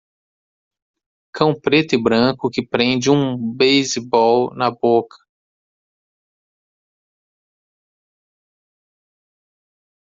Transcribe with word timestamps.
Cão 1.31 1.53
preto 1.53 1.93
e 1.93 2.01
branco 2.01 2.49
que 2.49 2.65
prende 2.65 3.11
um 3.11 3.37
basebol 3.53 4.51
na 4.55 4.71
boca. 4.71 5.15